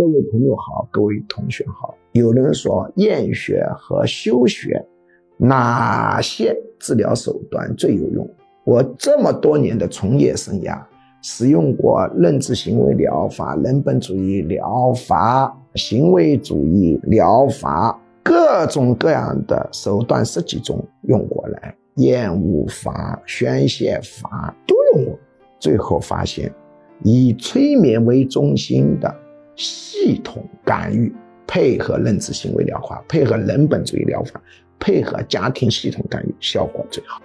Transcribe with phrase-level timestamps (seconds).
[0.00, 1.94] 各位朋友好，各位同学好。
[2.12, 4.82] 有人说验血和休血
[5.36, 8.26] 哪些治疗手段最有用？
[8.64, 10.82] 我这么多年的从业生涯，
[11.20, 25.18] 使用过认知行为疗法、人本主义疗法、行为主义疗法，各种各样的手段十几种用过来，厌恶法、宣泄法都用过，
[25.58, 26.50] 最后发现，
[27.04, 29.14] 以催眠为中心的
[29.56, 31.12] 系统干预，
[31.46, 34.40] 配合认知行为疗法，配合人本主义疗法，
[34.78, 37.20] 配合家庭系统干预，效果最好。